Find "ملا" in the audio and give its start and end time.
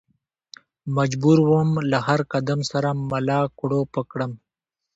3.09-3.41